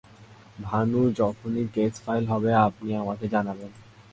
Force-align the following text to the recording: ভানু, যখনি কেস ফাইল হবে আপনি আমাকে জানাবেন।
ভানু, 0.59 1.01
যখনি 1.17 1.61
কেস 1.75 1.93
ফাইল 2.05 2.23
হবে 2.27 2.51
আপনি 2.67 2.89
আমাকে 2.95 3.25
জানাবেন। 3.27 3.71